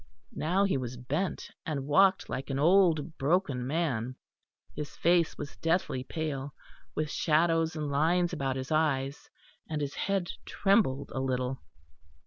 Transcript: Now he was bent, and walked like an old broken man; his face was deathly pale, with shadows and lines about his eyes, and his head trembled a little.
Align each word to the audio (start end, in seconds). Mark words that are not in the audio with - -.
Now 0.33 0.63
he 0.63 0.77
was 0.77 0.97
bent, 0.97 1.51
and 1.63 1.85
walked 1.85 2.27
like 2.27 2.49
an 2.49 2.57
old 2.57 3.19
broken 3.19 3.67
man; 3.67 4.15
his 4.75 4.95
face 4.97 5.37
was 5.37 5.57
deathly 5.57 6.03
pale, 6.03 6.55
with 6.95 7.11
shadows 7.11 7.75
and 7.75 7.87
lines 7.87 8.33
about 8.33 8.55
his 8.55 8.71
eyes, 8.71 9.29
and 9.69 9.79
his 9.79 9.93
head 9.93 10.31
trembled 10.43 11.11
a 11.13 11.19
little. 11.19 11.61